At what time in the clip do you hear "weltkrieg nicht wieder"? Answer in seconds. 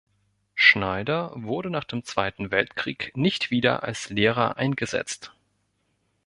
2.49-3.83